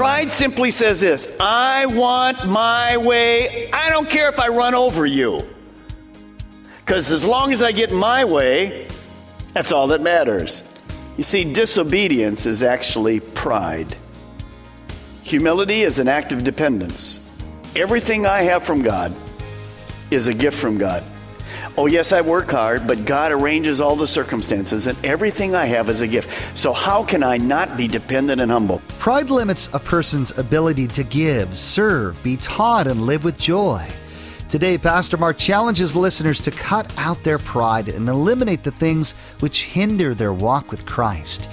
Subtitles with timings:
[0.00, 3.70] Pride simply says this I want my way.
[3.70, 5.42] I don't care if I run over you.
[6.78, 8.88] Because as long as I get my way,
[9.52, 10.64] that's all that matters.
[11.18, 13.94] You see, disobedience is actually pride.
[15.22, 17.20] Humility is an act of dependence.
[17.76, 19.14] Everything I have from God
[20.10, 21.04] is a gift from God.
[21.76, 25.88] Oh, yes, I work hard, but God arranges all the circumstances, and everything I have
[25.88, 26.58] is a gift.
[26.58, 28.82] So, how can I not be dependent and humble?
[28.98, 33.86] Pride limits a person's ability to give, serve, be taught, and live with joy.
[34.48, 39.64] Today, Pastor Mark challenges listeners to cut out their pride and eliminate the things which
[39.64, 41.48] hinder their walk with Christ.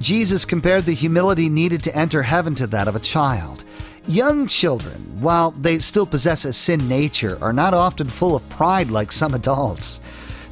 [0.00, 3.64] Jesus compared the humility needed to enter heaven to that of a child.
[4.06, 8.90] Young children, while they still possess a sin nature, are not often full of pride
[8.90, 10.00] like some adults.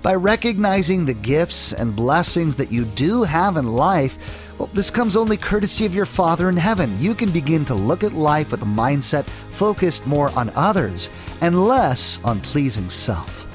[0.02, 4.18] By recognizing the gifts and blessings that you do have in life,
[4.58, 6.94] well, this comes only courtesy of your Father in heaven.
[7.00, 11.08] You can begin to look at life with a mindset focused more on others
[11.40, 13.46] and less on pleasing self.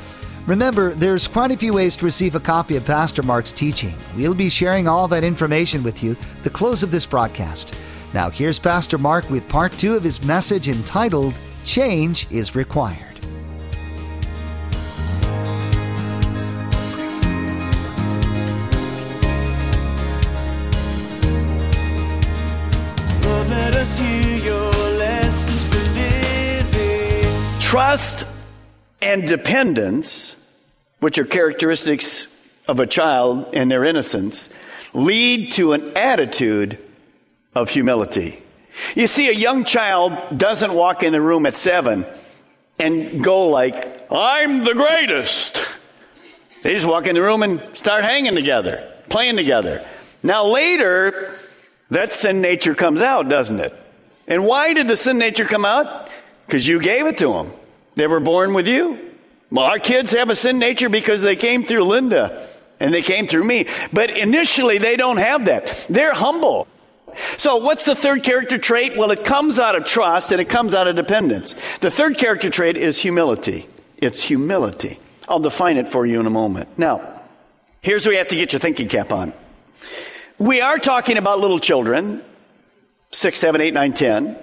[0.48, 3.94] Remember, there's quite a few ways to receive a copy of Pastor Mark's teaching.
[4.18, 7.76] We'll be sharing all that information with you the close of this broadcast.
[8.14, 11.34] Now, here's Pastor Mark with part two of his message entitled
[11.66, 13.00] Change is Required.
[23.24, 27.60] Lord, let us hear your lessons for living.
[27.60, 28.28] Trust
[29.02, 30.36] and dependence,
[31.00, 32.28] which are characteristics
[32.68, 34.50] of a child and their innocence,
[34.94, 36.78] lead to an attitude
[37.56, 38.42] of humility.
[38.96, 42.06] You see, a young child doesn't walk in the room at seven
[42.80, 45.64] and go like, I'm the greatest.
[46.64, 49.86] They just walk in the room and start hanging together, playing together.
[50.24, 51.36] Now, later,
[51.90, 53.74] that sin nature comes out, doesn't it?
[54.28, 56.10] And why did the sin nature come out?
[56.46, 57.52] Because you gave it to them.
[57.96, 59.12] They were born with you.
[59.52, 62.48] Well, our kids have a sin nature because they came through Linda
[62.80, 63.68] and they came through me.
[63.92, 65.86] But initially, they don't have that.
[65.90, 66.68] They're humble.
[67.38, 68.98] So, what's the third character trait?
[68.98, 71.54] Well, it comes out of trust and it comes out of dependence.
[71.78, 73.68] The third character trait is humility.
[73.98, 75.00] It's humility.
[75.28, 76.70] I'll define it for you in a moment.
[76.78, 77.22] Now,
[77.82, 79.34] here's where you have to get your thinking cap on.
[80.38, 82.24] We are talking about little children,
[83.12, 84.38] six, seven, eight, nine, ten.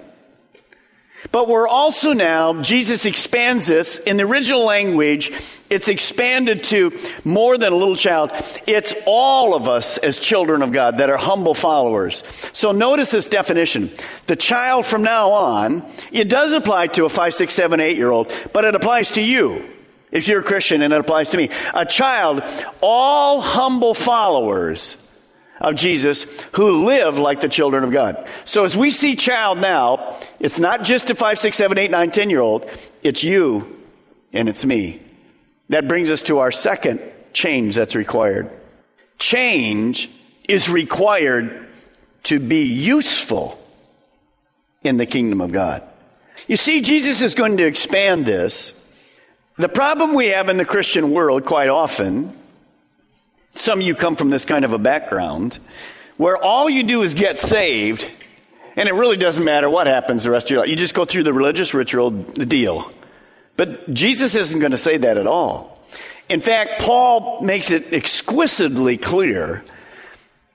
[1.31, 3.99] But we're also now, Jesus expands this.
[3.99, 5.31] In the original language,
[5.69, 8.31] it's expanded to more than a little child.
[8.67, 12.23] It's all of us as children of God that are humble followers.
[12.53, 13.91] So notice this definition.
[14.25, 18.11] The child from now on, it does apply to a five, six, seven, eight year
[18.11, 19.63] old, but it applies to you.
[20.11, 21.49] If you're a Christian and it applies to me.
[21.73, 22.43] A child,
[22.81, 25.00] all humble followers
[25.61, 28.27] of Jesus who live like the children of God.
[28.45, 32.11] So as we see child now, it's not just a five, six, seven, eight, nine,
[32.11, 32.69] ten year old.
[33.03, 33.79] It's you
[34.33, 34.99] and it's me.
[35.69, 36.99] That brings us to our second
[37.33, 38.49] change that's required.
[39.19, 40.09] Change
[40.49, 41.67] is required
[42.23, 43.57] to be useful
[44.83, 45.83] in the kingdom of God.
[46.47, 48.77] You see, Jesus is going to expand this.
[49.57, 52.35] The problem we have in the Christian world quite often
[53.51, 55.59] some of you come from this kind of a background
[56.17, 58.09] where all you do is get saved,
[58.75, 60.69] and it really doesn't matter what happens the rest of your life.
[60.69, 62.91] You just go through the religious ritual, the deal.
[63.57, 65.79] But Jesus isn't going to say that at all.
[66.29, 69.63] In fact, Paul makes it exquisitely clear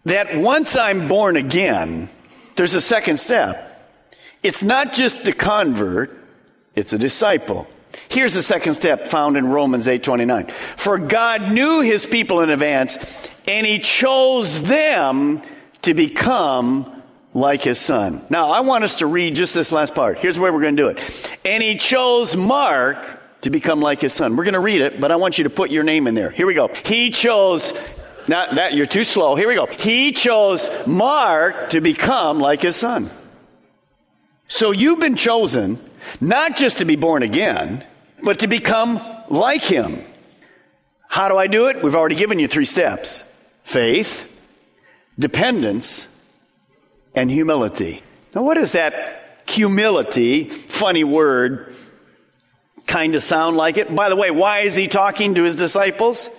[0.07, 2.09] that once I'm born again,
[2.55, 3.73] there's a second step.
[4.43, 6.17] It's not just a convert,
[6.75, 7.67] it's a disciple.
[8.09, 10.51] Here's the second step found in Romans 8:29.
[10.51, 12.99] For God knew his people in advance,
[13.47, 15.43] and he chose them
[15.83, 16.93] to become
[17.35, 18.23] like his son.
[18.31, 20.19] Now, I want us to read just this last part.
[20.19, 21.39] Here's where we're going to do it.
[21.45, 24.37] And he chose Mark to become like his son.
[24.37, 26.31] We're going to read it, but I want you to put your name in there.
[26.31, 26.69] Here we go.
[26.85, 27.75] He chose
[28.27, 29.37] not that you're too slow.
[29.37, 29.67] Here we go.
[29.67, 33.09] He chose Mark to become like his son.
[34.49, 35.79] So you've been chosen
[36.21, 37.85] not just to be born again,
[38.23, 40.03] but to become like him.
[41.09, 41.83] How do I do it?
[41.83, 43.23] We've already given you three steps
[43.63, 44.31] faith,
[45.19, 46.15] dependence,
[47.15, 48.03] and humility.
[48.35, 51.75] Now, what does that humility, funny word,
[52.87, 53.95] kind of sound like it?
[53.95, 56.31] By the way, why is he talking to his disciples?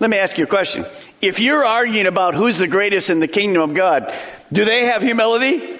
[0.00, 0.86] Let me ask you a question.
[1.20, 4.14] If you're arguing about who's the greatest in the kingdom of God,
[4.52, 5.77] do they have humility?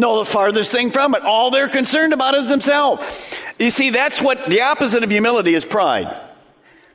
[0.00, 1.24] No, the farthest thing from it.
[1.24, 3.34] All they're concerned about is themselves.
[3.58, 6.18] You see, that's what the opposite of humility is pride.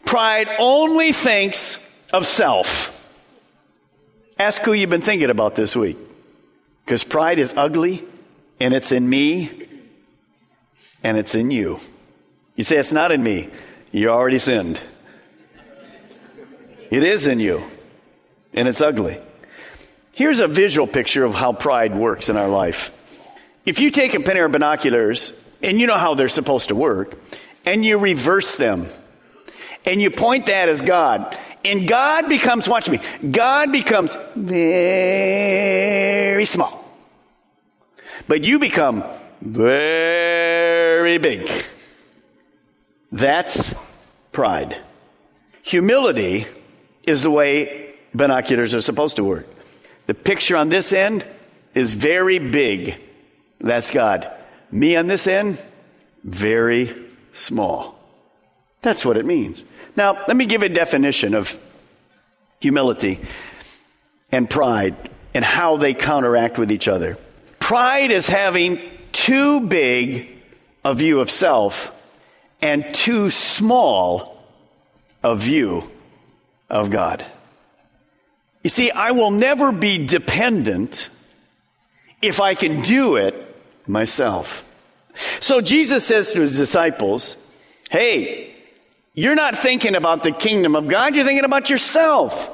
[0.06, 1.78] Pride only thinks
[2.12, 2.92] of self.
[4.40, 5.98] Ask who you've been thinking about this week.
[6.84, 8.04] Because pride is ugly,
[8.60, 9.52] and it's in me,
[11.04, 11.78] and it's in you.
[12.56, 13.52] You say, It's not in me.
[13.92, 14.82] You already sinned.
[16.90, 17.64] It is in you,
[18.52, 19.20] and it's ugly.
[20.16, 22.90] Here's a visual picture of how pride works in our life.
[23.66, 27.20] If you take a pair of binoculars, and you know how they're supposed to work,
[27.66, 28.86] and you reverse them,
[29.84, 34.86] and you point that as God, and God becomes, watch me, God becomes very
[36.46, 36.86] small.
[38.26, 39.04] But you become
[39.42, 41.46] very big.
[43.12, 43.76] That's
[44.32, 44.78] pride.
[45.62, 46.46] Humility
[47.04, 49.46] is the way binoculars are supposed to work.
[50.08, 51.26] The picture on this end
[51.74, 52.96] is very big.
[53.60, 54.30] That's God.
[54.72, 55.62] Me on this end,
[56.24, 56.94] very
[57.34, 57.98] small.
[58.82, 59.66] That's what it means.
[59.96, 61.58] Now, let me give a definition of
[62.60, 63.20] humility
[64.32, 64.96] and pride
[65.34, 67.18] and how they counteract with each other.
[67.60, 68.80] Pride is having
[69.12, 70.30] too big
[70.84, 71.92] a view of self
[72.62, 74.44] and too small
[75.24, 75.84] a view
[76.70, 77.26] of God.
[78.66, 81.10] You see, I will never be dependent
[82.20, 83.36] if I can do it
[83.86, 84.66] myself.
[85.40, 87.38] So Jesus says to his disciples,
[87.92, 88.56] Hey,
[89.14, 92.52] you're not thinking about the kingdom of God, you're thinking about yourself.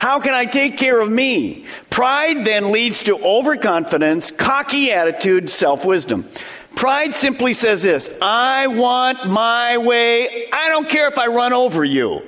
[0.00, 1.64] How can I take care of me?
[1.88, 6.28] Pride then leads to overconfidence, cocky attitude, self wisdom.
[6.76, 10.50] Pride simply says this I want my way.
[10.52, 12.22] I don't care if I run over you.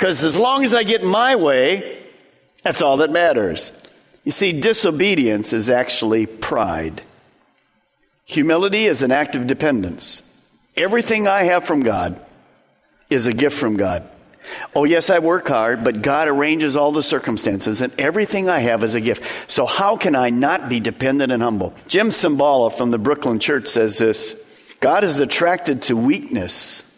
[0.00, 1.98] Because as long as I get my way,
[2.62, 3.70] that's all that matters.
[4.24, 7.02] You see, disobedience is actually pride.
[8.24, 10.22] Humility is an act of dependence.
[10.74, 12.18] Everything I have from God
[13.10, 14.08] is a gift from God.
[14.74, 18.82] Oh, yes, I work hard, but God arranges all the circumstances, and everything I have
[18.82, 19.50] is a gift.
[19.52, 21.74] So, how can I not be dependent and humble?
[21.88, 24.42] Jim Cymbala from the Brooklyn Church says this
[24.80, 26.89] God is attracted to weakness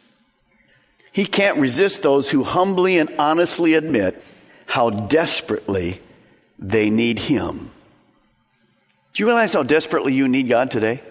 [1.12, 4.22] he can't resist those who humbly and honestly admit
[4.66, 6.00] how desperately
[6.58, 7.70] they need Him.
[9.12, 11.02] Do you realize how desperately you need God today?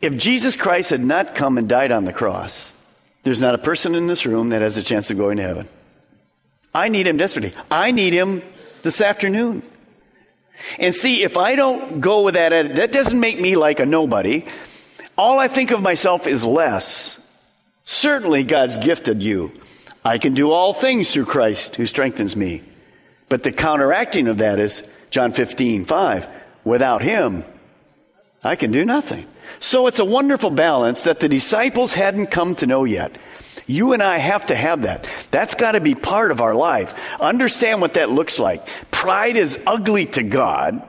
[0.00, 2.76] If Jesus Christ had not come and died on the cross,
[3.22, 5.68] there's not a person in this room that has a chance of going to heaven.
[6.74, 7.52] I need Him desperately.
[7.70, 8.42] I need Him
[8.82, 9.62] this afternoon.
[10.78, 14.44] And see, if I don't go with that, that doesn't make me like a nobody.
[15.16, 17.19] All I think of myself is less
[17.90, 19.50] Certainly, God's gifted you.
[20.04, 22.62] I can do all things through Christ who strengthens me.
[23.28, 26.28] But the counteracting of that is John 15, 5.
[26.64, 27.42] Without him,
[28.44, 29.26] I can do nothing.
[29.58, 33.18] So it's a wonderful balance that the disciples hadn't come to know yet.
[33.66, 35.12] You and I have to have that.
[35.32, 36.94] That's got to be part of our life.
[37.20, 38.68] Understand what that looks like.
[38.92, 40.88] Pride is ugly to God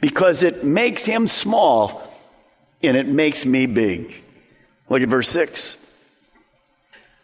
[0.00, 2.08] because it makes him small
[2.84, 4.14] and it makes me big.
[4.88, 5.78] Look at verse 6.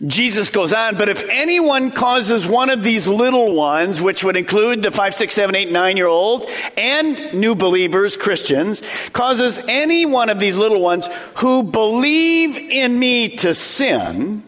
[0.05, 4.83] Jesus goes on, but if anyone causes one of these little ones, which would include
[4.83, 8.83] the five, six, seven, eight, nine year old and new believers, Christians,
[9.15, 14.43] causes any one of these little ones who believe in me to sin,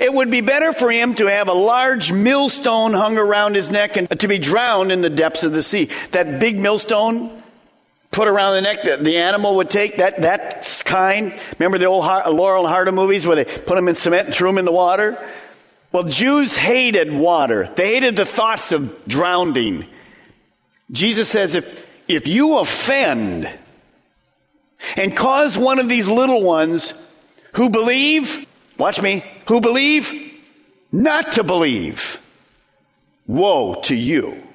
[0.00, 3.96] it would be better for him to have a large millstone hung around his neck
[3.96, 5.90] and to be drowned in the depths of the sea.
[6.12, 7.42] That big millstone
[8.16, 11.38] put around the neck that the animal would take, that, that kind.
[11.58, 14.48] Remember the old Laurel and Hardy movies where they put them in cement and threw
[14.48, 15.22] them in the water?
[15.92, 17.70] Well, Jews hated water.
[17.76, 19.86] They hated the thoughts of drowning.
[20.90, 23.52] Jesus says if, if you offend
[24.96, 26.94] and cause one of these little ones
[27.52, 28.46] who believe,
[28.78, 30.40] watch me, who believe
[30.90, 32.18] not to believe,
[33.26, 34.45] woe to you.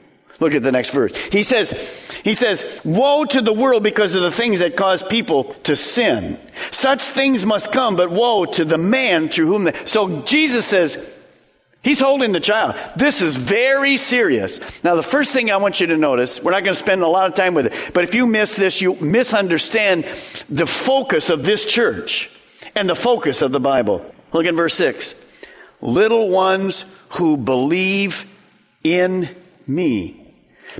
[0.41, 1.15] Look at the next verse.
[1.27, 5.43] He says, he says, woe to the world because of the things that cause people
[5.63, 6.39] to sin.
[6.71, 10.97] Such things must come, but woe to the man through whom the, so Jesus says,
[11.83, 12.75] He's holding the child.
[12.95, 14.83] This is very serious.
[14.83, 17.07] Now, the first thing I want you to notice, we're not going to spend a
[17.07, 20.03] lot of time with it, but if you miss this, you misunderstand
[20.47, 22.29] the focus of this church
[22.75, 24.05] and the focus of the Bible.
[24.31, 25.15] Look at verse 6.
[25.81, 28.25] Little ones who believe
[28.83, 29.27] in
[29.65, 30.20] me.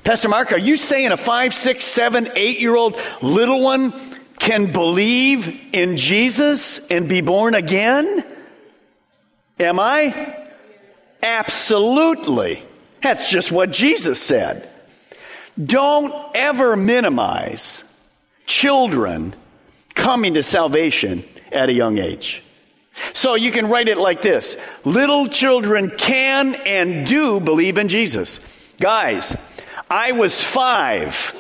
[0.03, 3.93] Pastor Mark, are you saying a five, six, seven, eight year old little one
[4.39, 8.24] can believe in Jesus and be born again?
[9.60, 10.48] Am I?
[11.21, 12.63] Absolutely.
[13.01, 14.67] That's just what Jesus said.
[15.63, 17.83] Don't ever minimize
[18.45, 19.36] children
[19.93, 22.43] coming to salvation at a young age.
[23.13, 28.39] So you can write it like this Little children can and do believe in Jesus.
[28.79, 29.36] Guys,
[29.91, 31.38] I was five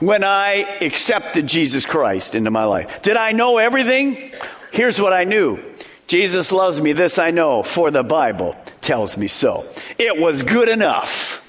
[0.00, 3.00] when I accepted Jesus Christ into my life.
[3.00, 4.32] Did I know everything?
[4.72, 5.60] Here's what I knew
[6.08, 9.64] Jesus loves me, this I know, for the Bible tells me so.
[10.00, 11.48] It was good enough.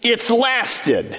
[0.00, 1.18] It's lasted.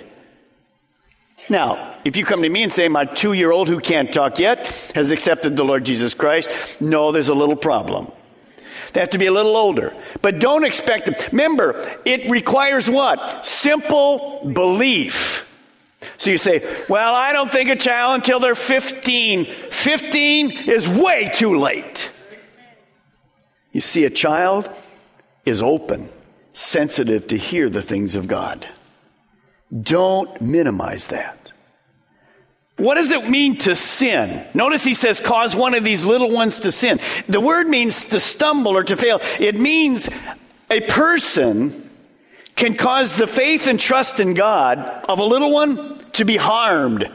[1.48, 4.40] Now, if you come to me and say, my two year old who can't talk
[4.40, 8.12] yet has accepted the Lord Jesus Christ, no, there's a little problem.
[8.94, 9.94] They have to be a little older.
[10.22, 11.16] But don't expect them.
[11.32, 13.46] Remember, it requires what?
[13.46, 15.48] Simple belief.
[16.18, 19.46] So you say, well, I don't think a child until they're 15.
[19.46, 22.12] 15 is way too late.
[23.72, 24.70] You see, a child
[25.46, 26.10] is open,
[26.54, 28.68] sensitive to hear the things of God.
[29.82, 31.41] Don't minimize that.
[32.82, 34.44] What does it mean to sin?
[34.56, 37.00] Notice he says, cause one of these little ones to sin.
[37.28, 39.20] The word means to stumble or to fail.
[39.40, 40.10] It means
[40.72, 41.88] a person
[42.56, 47.08] can cause the faith and trust in God of a little one to be harmed.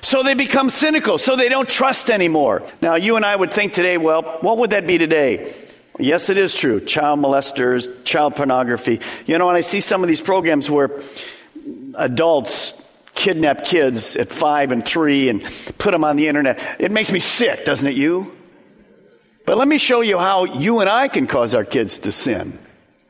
[0.00, 2.62] So they become cynical, so they don't trust anymore.
[2.80, 5.54] Now, you and I would think today, well, what would that be today?
[5.98, 6.80] Yes, it is true.
[6.80, 9.02] Child molesters, child pornography.
[9.26, 10.90] You know, when I see some of these programs where
[11.96, 12.82] adults
[13.16, 15.42] kidnap kids at five and three and
[15.78, 18.36] put them on the internet, it makes me sick, doesn't it, you?
[19.44, 22.58] But let me show you how you and I can cause our kids to sin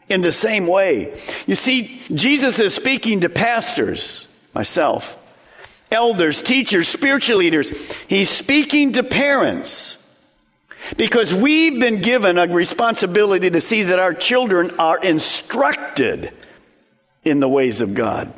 [0.09, 1.19] in the same way.
[1.47, 5.23] You see, Jesus is speaking to pastors, myself,
[5.91, 7.93] elders, teachers, spiritual leaders.
[8.05, 10.03] He's speaking to parents.
[10.97, 16.33] Because we've been given a responsibility to see that our children are instructed
[17.25, 18.33] in the ways of God.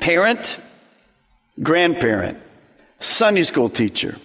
[0.00, 0.60] Parent,
[1.62, 2.38] grandparent,
[3.00, 4.16] Sunday school teacher.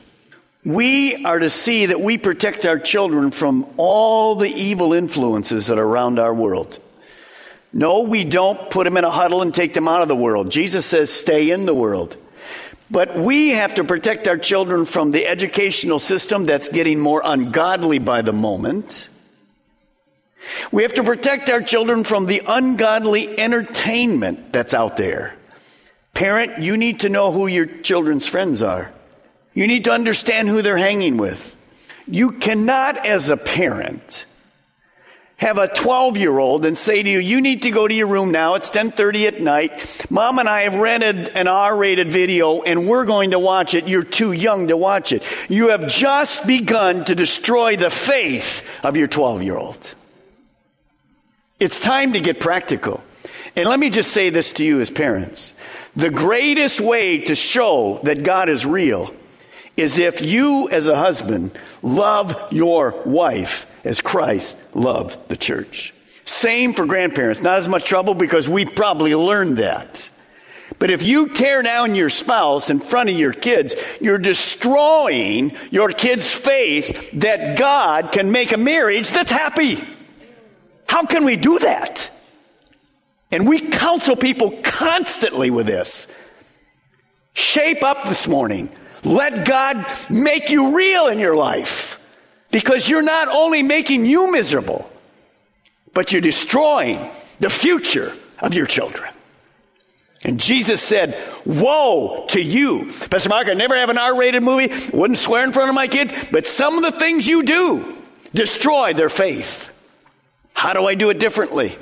[0.65, 5.77] We are to see that we protect our children from all the evil influences that
[5.77, 6.79] are around our world.
[7.73, 10.51] No, we don't put them in a huddle and take them out of the world.
[10.51, 12.15] Jesus says, stay in the world.
[12.91, 17.97] But we have to protect our children from the educational system that's getting more ungodly
[17.97, 19.09] by the moment.
[20.71, 25.35] We have to protect our children from the ungodly entertainment that's out there.
[26.13, 28.91] Parent, you need to know who your children's friends are.
[29.53, 31.57] You need to understand who they're hanging with.
[32.07, 34.25] You cannot, as a parent,
[35.37, 38.07] have a 12 year old and say to you, you need to go to your
[38.07, 38.55] room now.
[38.55, 40.05] It's 1030 at night.
[40.09, 43.87] Mom and I have rented an R rated video and we're going to watch it.
[43.87, 45.23] You're too young to watch it.
[45.49, 49.95] You have just begun to destroy the faith of your 12 year old.
[51.59, 53.03] It's time to get practical.
[53.55, 55.53] And let me just say this to you as parents.
[55.95, 59.13] The greatest way to show that God is real
[59.77, 65.93] is if you, as a husband, love your wife as Christ loved the church.
[66.25, 67.41] Same for grandparents.
[67.41, 70.09] Not as much trouble because we probably learned that.
[70.79, 75.89] But if you tear down your spouse in front of your kids, you're destroying your
[75.89, 79.83] kids' faith that God can make a marriage that's happy.
[80.87, 82.09] How can we do that?
[83.33, 86.15] And we counsel people constantly with this.
[87.33, 88.69] Shape up this morning.
[89.03, 91.99] Let God make you real in your life.
[92.51, 94.87] Because you're not only making you miserable,
[95.95, 97.09] but you're destroying
[97.39, 99.11] the future of your children.
[100.23, 102.91] And Jesus said, Woe to you.
[103.09, 105.87] Pastor Mark, I never have an R rated movie, wouldn't swear in front of my
[105.87, 107.97] kid, but some of the things you do
[108.31, 109.71] destroy their faith.
[110.53, 111.75] How do I do it differently?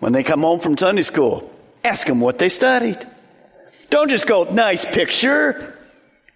[0.00, 1.50] When they come home from Sunday school,
[1.84, 2.98] ask them what they studied.
[3.90, 5.76] Don't just go, nice picture.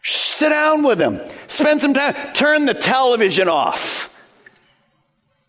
[0.03, 1.21] Sit down with them.
[1.47, 2.15] Spend some time.
[2.35, 4.11] Turn the television off.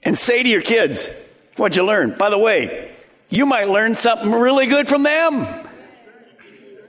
[0.01, 1.09] And say to your kids,
[1.57, 2.15] What'd you learn?
[2.17, 2.93] By the way,
[3.29, 5.45] you might learn something really good from them.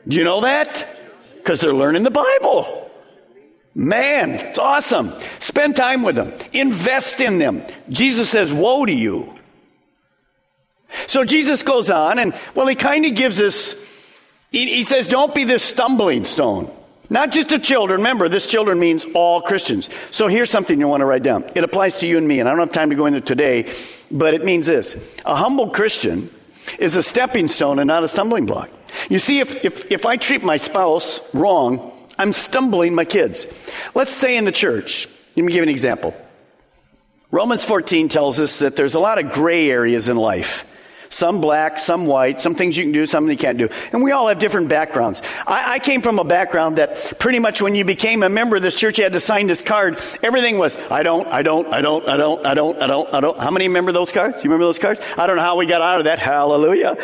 [0.08, 0.88] Do you know that?
[1.36, 2.90] Because they're learning the Bible.
[3.74, 5.12] Man, it's awesome.
[5.38, 6.32] Spend time with them.
[6.52, 7.62] Invest in them.
[7.88, 9.35] Jesus says, Woe to you
[10.88, 13.74] So Jesus goes on and, well, he kind of gives us,
[14.50, 16.70] he, he says, don't be this stumbling stone.
[17.08, 18.00] Not just to children.
[18.00, 19.88] Remember, this children means all Christians.
[20.10, 21.44] So here's something you want to write down.
[21.54, 23.72] It applies to you and me, and I don't have time to go into today,
[24.10, 24.96] but it means this.
[25.24, 26.28] A humble Christian
[26.78, 28.70] is a stepping stone and not a stumbling block.
[29.08, 33.46] You see, if, if, if I treat my spouse wrong, I'm stumbling my kids.
[33.94, 35.06] Let's stay in the church.
[35.36, 36.14] Let me give an example.
[37.30, 40.72] Romans 14 tells us that there's a lot of gray areas in life.
[41.08, 43.68] Some black, some white, some things you can do, some you can't do.
[43.92, 45.22] And we all have different backgrounds.
[45.46, 48.62] I, I, came from a background that pretty much when you became a member of
[48.62, 50.00] this church, you had to sign this card.
[50.22, 53.20] Everything was, I don't, I don't, I don't, I don't, I don't, I don't, I
[53.20, 53.38] don't.
[53.38, 54.42] How many remember those cards?
[54.42, 55.00] You remember those cards?
[55.16, 56.18] I don't know how we got out of that.
[56.18, 56.96] Hallelujah.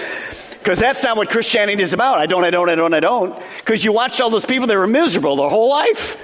[0.58, 2.18] Because that's not what Christianity is about.
[2.18, 3.40] I don't, I don't, I don't, I don't.
[3.58, 6.16] Because you watched all those people that were miserable their whole life.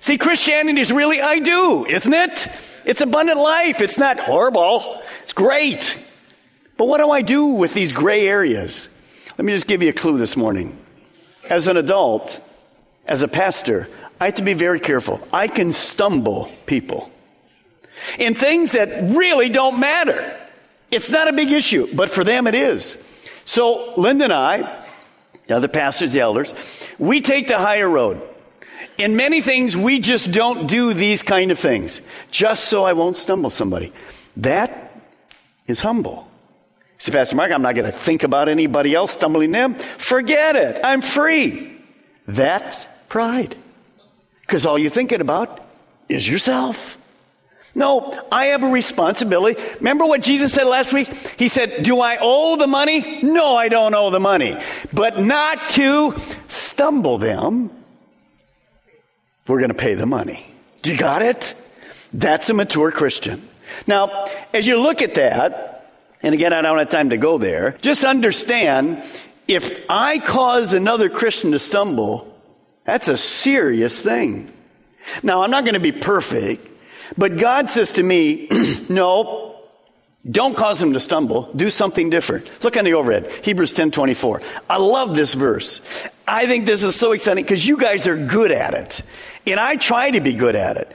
[0.00, 2.48] See, Christianity is really I do, isn't it?
[2.84, 3.82] It's abundant life.
[3.82, 5.02] It's not horrible.
[5.22, 5.98] It's great.
[6.78, 8.88] But what do I do with these gray areas?
[9.36, 10.78] Let me just give you a clue this morning.
[11.50, 12.40] As an adult,
[13.04, 13.88] as a pastor,
[14.20, 15.20] I have to be very careful.
[15.32, 17.10] I can stumble people
[18.18, 20.38] in things that really don't matter.
[20.90, 23.04] It's not a big issue, but for them it is.
[23.44, 24.86] So, Linda and I,
[25.48, 26.54] the other pastors, the elders,
[26.98, 28.22] we take the higher road.
[28.98, 33.16] In many things, we just don't do these kind of things, just so I won't
[33.16, 33.92] stumble somebody.
[34.36, 34.92] That
[35.66, 36.27] is humble.
[36.98, 39.74] Pastor Mark, I'm not going to think about anybody else stumbling them.
[39.76, 40.80] Forget it.
[40.84, 41.76] I'm free.
[42.26, 43.56] That's pride.
[44.42, 45.64] Because all you're thinking about
[46.08, 46.96] is yourself.
[47.74, 49.60] No, I have a responsibility.
[49.76, 51.08] Remember what Jesus said last week?
[51.38, 53.22] He said, Do I owe the money?
[53.22, 54.58] No, I don't owe the money.
[54.92, 56.14] But not to
[56.48, 57.70] stumble them,
[59.46, 60.44] we're going to pay the money.
[60.82, 61.54] Do you got it?
[62.12, 63.46] That's a mature Christian.
[63.86, 65.77] Now, as you look at that,
[66.22, 67.76] and again, I don't have time to go there.
[67.80, 69.02] Just understand
[69.46, 72.34] if I cause another Christian to stumble,
[72.84, 74.52] that's a serious thing.
[75.22, 76.66] Now, I'm not going to be perfect,
[77.16, 78.48] but God says to me,
[78.88, 79.58] no,
[80.28, 81.50] don't cause them to stumble.
[81.54, 82.62] Do something different.
[82.62, 83.30] Look on the overhead.
[83.42, 84.42] Hebrews 10 24.
[84.68, 85.80] I love this verse.
[86.26, 89.02] I think this is so exciting because you guys are good at it.
[89.46, 90.92] And I try to be good at it.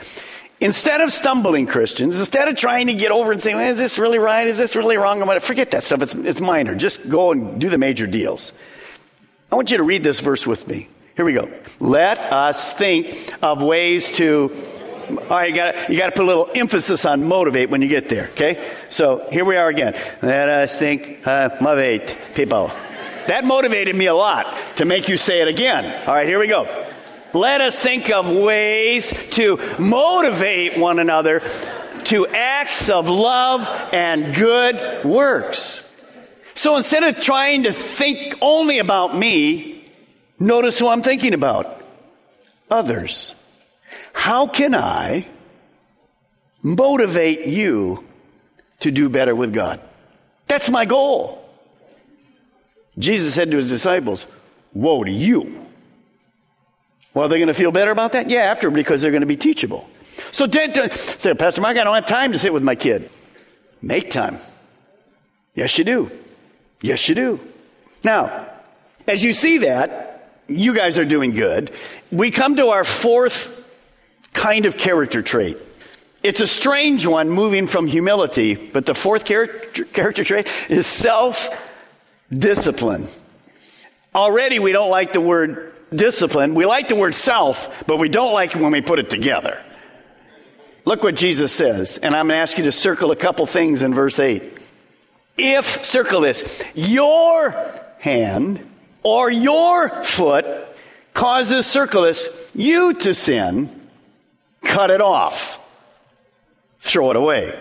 [0.64, 4.00] Instead of stumbling Christians, instead of trying to get over and saying, well, is this
[4.00, 4.48] really right?
[4.48, 5.20] Is this really wrong?
[5.20, 6.02] I'm going to forget that stuff.
[6.02, 6.74] It's, it's minor.
[6.74, 8.54] Just go and do the major deals.
[9.52, 10.88] I want you to read this verse with me.
[11.18, 11.52] Here we go.
[11.82, 14.56] Let us think of ways to.
[15.10, 18.08] All right, you got you to put a little emphasis on motivate when you get
[18.08, 18.30] there.
[18.30, 19.96] Okay, so here we are again.
[20.22, 22.72] Let us think, uh, motivate people.
[23.28, 26.08] That motivated me a lot to make you say it again.
[26.08, 26.93] All right, here we go.
[27.34, 31.42] Let us think of ways to motivate one another
[32.06, 35.96] to acts of love and good works.
[36.54, 39.84] So instead of trying to think only about me,
[40.40, 41.82] notice who I'm thinking about
[42.70, 43.34] others.
[44.14, 45.26] How can I
[46.62, 48.06] motivate you
[48.82, 49.82] to do better with God?
[50.48, 51.40] That's my goal.
[53.00, 54.28] Jesus said to his disciples,
[54.74, 55.63] Woe to you
[57.14, 58.30] well, they're going to feel better about that?
[58.30, 59.90] Yeah, after because they're going to be teachable.
[60.32, 63.10] So, say, Pastor Mike, I don't have time to sit with my kid.
[63.82, 64.38] Make time.
[65.56, 66.12] Yes, you do.
[66.82, 67.40] Yes, you do.
[68.04, 68.48] Now,
[69.08, 71.72] as you see that, you guys are doing good.
[72.12, 73.60] We come to our fourth
[74.34, 75.58] kind of character trait.
[76.24, 81.50] It's a strange one moving from humility, but the fourth character, character trait is self
[82.32, 83.08] discipline.
[84.16, 86.56] Already, we don't like the word discipline.
[86.56, 89.62] We like the word self, but we don't like it when we put it together.
[90.86, 93.82] Look what Jesus says, and I'm going to ask you to circle a couple things
[93.82, 94.44] in verse 8.
[95.38, 97.56] If, circle this, your
[98.00, 98.70] hand
[99.02, 100.46] or your foot
[101.14, 103.70] causes, circle this, you to sin,
[104.62, 105.60] cut it off.
[106.80, 107.58] Throw it away.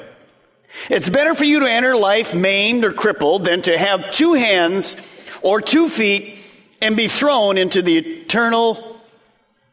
[0.91, 4.97] It's better for you to enter life maimed or crippled than to have two hands
[5.43, 6.39] or two feet
[6.83, 9.01] and be thrown into the eternal,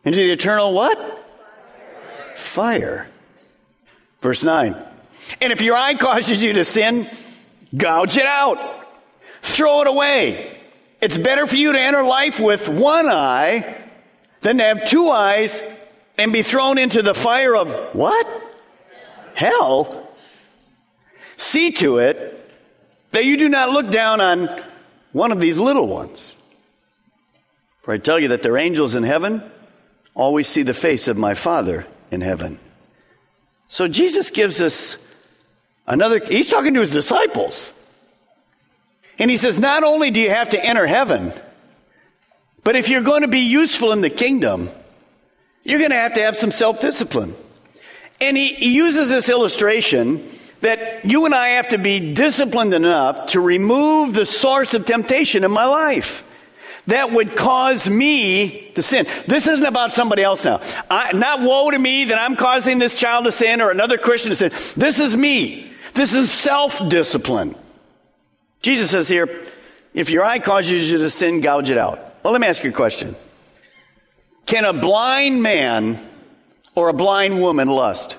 [0.06, 1.26] into the eternal what?
[2.36, 3.08] Fire.
[4.22, 4.76] Verse 9.
[5.41, 7.10] And if your eye causes you to sin,
[7.76, 8.88] gouge it out.
[9.41, 10.56] Throw it away.
[11.02, 13.76] It's better for you to enter life with one eye
[14.41, 15.62] than to have two eyes
[16.17, 18.28] and be thrown into the fire of what?
[19.34, 20.12] Hell.
[21.38, 22.36] See to it
[23.12, 24.62] that you do not look down on
[25.12, 26.36] one of these little ones.
[27.89, 29.41] For I tell you that their angels in heaven
[30.13, 32.60] always see the face of my Father in heaven.
[33.67, 34.95] So Jesus gives us
[35.88, 37.73] another, he's talking to his disciples.
[39.17, 41.34] And he says, not only do you have to enter heaven,
[42.63, 44.69] but if you're going to be useful in the kingdom,
[45.63, 47.34] you're going to have to have some self discipline.
[48.21, 50.30] And he, he, uses this illustration
[50.62, 55.43] that you and I have to be disciplined enough to remove the source of temptation
[55.43, 56.23] in my life
[56.88, 59.06] that would cause me to sin.
[59.28, 60.62] This isn't about somebody else now.
[60.89, 64.32] I, not woe to me that I'm causing this child to sin or another Christian
[64.32, 64.52] to sin.
[64.76, 65.72] This is me.
[65.94, 67.56] This is self discipline.
[68.62, 69.30] Jesus says here,
[69.94, 72.00] if your eye causes you to sin, gouge it out.
[72.24, 73.15] Well, let me ask you a question.
[74.46, 76.00] Can a blind man
[76.76, 78.18] or a blind woman lust?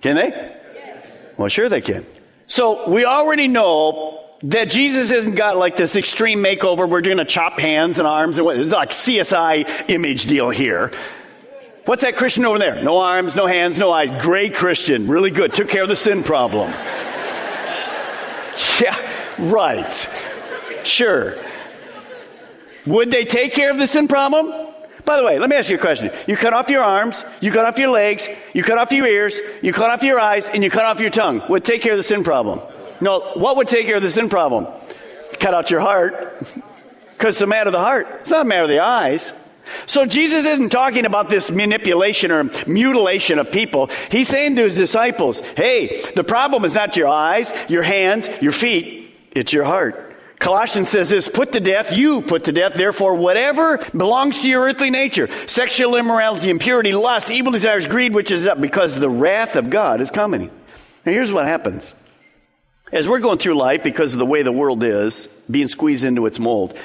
[0.00, 0.28] Can they?
[0.28, 1.34] Yes.
[1.38, 2.04] Well, sure they can.
[2.46, 6.88] So we already know that Jesus hasn't got like this extreme makeover.
[6.88, 10.92] We're going to chop hands and arms and what, it's like CSI image deal here.
[11.86, 12.82] What's that Christian over there?
[12.82, 14.22] No arms, no hands, no eyes.
[14.22, 15.06] Great Christian.
[15.06, 15.54] Really good.
[15.54, 16.70] Took care of the sin problem.
[18.80, 18.96] yeah,
[19.38, 20.08] right.
[20.82, 21.36] Sure.
[22.86, 24.52] Would they take care of the sin problem?
[25.06, 26.10] By the way, let me ask you a question.
[26.26, 29.38] You cut off your arms, you cut off your legs, you cut off your ears,
[29.62, 31.42] you cut off your eyes, and you cut off your tongue.
[31.48, 32.60] Would take care of the sin problem?
[33.00, 34.66] No, what would take care of the sin problem?
[35.40, 36.38] Cut out your heart.
[37.12, 38.06] Because it's a matter of the heart.
[38.20, 39.32] It's not a matter of the eyes.
[39.86, 43.88] So Jesus isn't talking about this manipulation or mutilation of people.
[44.10, 48.52] He's saying to his disciples, hey, the problem is not your eyes, your hands, your
[48.52, 50.00] feet, it's your heart.
[50.38, 54.64] Colossians says this put to death, you put to death, therefore, whatever belongs to your
[54.64, 59.56] earthly nature sexual immorality, impurity, lust, evil desires, greed, which is up because the wrath
[59.56, 60.50] of God is coming.
[61.06, 61.94] Now, here's what happens.
[62.94, 66.26] As we're going through life, because of the way the world is, being squeezed into
[66.26, 66.78] its mold,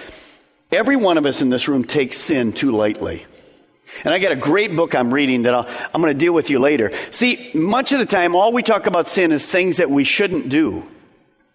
[0.72, 3.28] every one of us in this room takes sin too lightly.
[4.04, 5.60] And I got a great book I'm reading that i
[5.94, 6.92] am going to deal with you later.
[7.12, 10.50] See, much of the time, all we talk about sin is things that we shouldn't
[10.50, 10.84] do.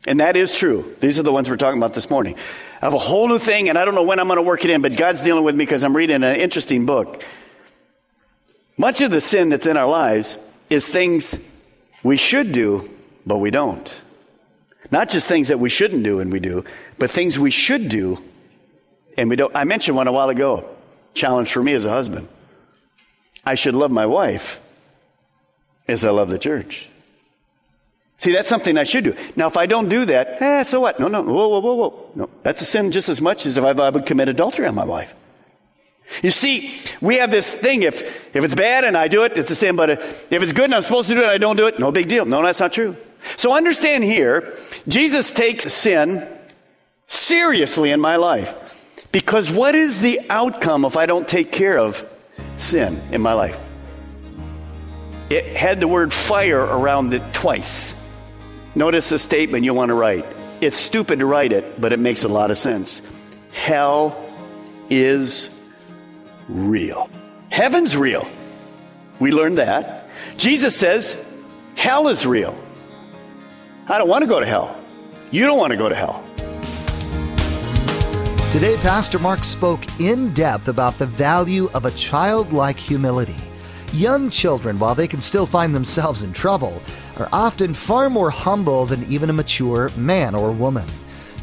[0.06, 0.94] And that is true.
[1.00, 2.36] These are the ones we're talking about this morning.
[2.80, 4.64] I have a whole new thing, and I don't know when I'm going to work
[4.64, 7.24] it in, but God's dealing with me because I'm reading an interesting book.
[8.76, 10.38] Much of the sin that's in our lives
[10.70, 11.50] is things
[12.04, 12.88] we should do,
[13.26, 14.02] but we don't.
[14.94, 16.64] Not just things that we shouldn't do and we do,
[17.00, 18.22] but things we should do
[19.18, 19.50] and we don't.
[19.52, 20.70] I mentioned one a while ago.
[21.14, 22.28] Challenge for me as a husband.
[23.44, 24.60] I should love my wife
[25.88, 26.88] as I love the church.
[28.18, 29.16] See, that's something I should do.
[29.34, 31.00] Now, if I don't do that, eh, so what?
[31.00, 32.10] No, no, whoa, whoa, whoa, whoa.
[32.14, 34.84] No, that's a sin just as much as if I would commit adultery on my
[34.84, 35.12] wife.
[36.22, 39.50] You see, we have this thing if, if it's bad and I do it, it's
[39.50, 41.66] a sin, but if it's good and I'm supposed to do it I don't do
[41.66, 42.24] it, no big deal.
[42.24, 42.96] No, that's not true.
[43.36, 44.56] So understand here,
[44.88, 46.26] Jesus takes sin
[47.06, 48.60] seriously in my life.
[49.12, 52.12] Because what is the outcome if I don't take care of
[52.56, 53.58] sin in my life?
[55.30, 57.94] It had the word fire around it twice.
[58.74, 60.26] Notice the statement you want to write.
[60.60, 63.02] It's stupid to write it, but it makes a lot of sense.
[63.52, 64.20] Hell
[64.90, 65.48] is
[66.48, 67.08] real.
[67.50, 68.28] Heaven's real.
[69.20, 70.08] We learned that.
[70.36, 71.16] Jesus says
[71.76, 72.58] hell is real.
[73.86, 74.74] I don't want to go to hell.
[75.30, 76.24] You don't want to go to hell.
[78.50, 83.36] Today, Pastor Mark spoke in depth about the value of a childlike humility.
[83.92, 86.80] Young children, while they can still find themselves in trouble,
[87.18, 90.86] are often far more humble than even a mature man or woman.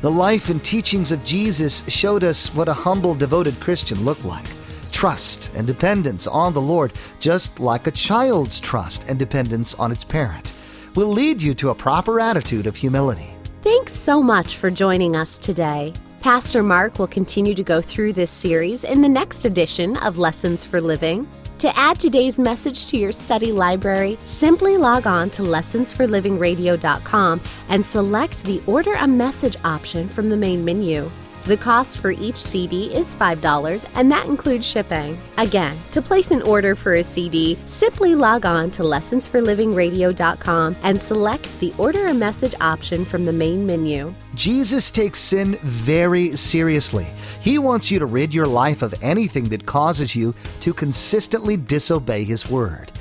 [0.01, 4.45] The life and teachings of Jesus showed us what a humble, devoted Christian looked like
[4.91, 10.03] trust and dependence on the Lord, just like a child's trust and dependence on its
[10.03, 10.51] parent
[10.95, 13.33] will lead you to a proper attitude of humility.
[13.61, 15.93] Thanks so much for joining us today.
[16.19, 20.63] Pastor Mark will continue to go through this series in the next edition of Lessons
[20.63, 21.27] for Living.
[21.59, 28.43] To add today's message to your study library, simply log on to lessonsforlivingradio.com and select
[28.43, 31.11] the Order a Message option from the main menu.
[31.45, 35.17] The cost for each CD is $5, and that includes shipping.
[35.39, 41.59] Again, to place an order for a CD, simply log on to lessonsforlivingradio.com and select
[41.59, 44.13] the Order a Message option from the main menu.
[44.35, 47.07] Jesus takes sin very seriously.
[47.39, 52.23] He wants you to rid your life of anything that causes you to consistently disobey
[52.23, 52.91] His Word.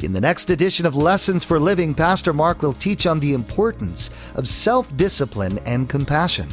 [0.00, 4.10] In the next edition of Lessons for Living, Pastor Mark will teach on the importance
[4.34, 6.50] of self discipline and compassion.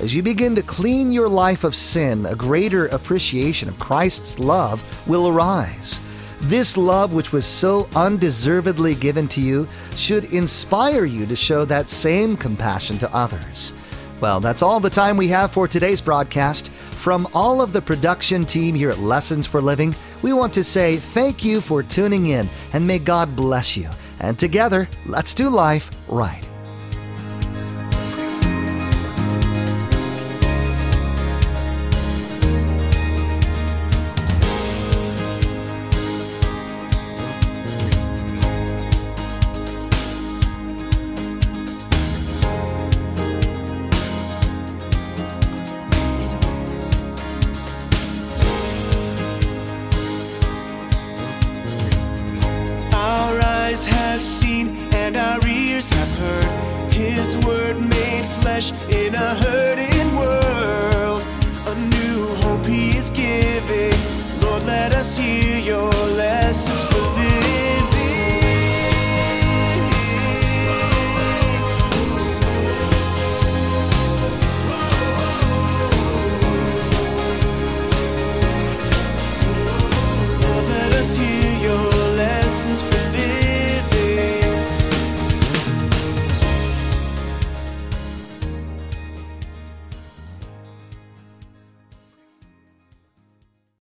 [0.00, 4.80] As you begin to clean your life of sin, a greater appreciation of Christ's love
[5.08, 6.00] will arise.
[6.42, 11.90] This love, which was so undeservedly given to you, should inspire you to show that
[11.90, 13.72] same compassion to others.
[14.20, 16.70] Well, that's all the time we have for today's broadcast.
[16.70, 20.98] From all of the production team here at Lessons for Living, we want to say
[20.98, 23.90] thank you for tuning in and may God bless you.
[24.20, 26.47] And together, let's do life right.
[58.60, 59.67] Flesh in a hurting